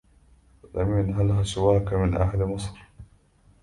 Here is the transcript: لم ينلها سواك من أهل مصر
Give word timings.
لم 0.75 0.99
ينلها 0.99 1.43
سواك 1.43 1.93
من 1.93 2.17
أهل 2.17 2.45
مصر 2.45 2.77